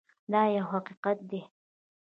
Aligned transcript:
دا 0.31 0.41
یو 0.55 0.65
حقیقت 0.71 1.17
دی. 1.29 1.41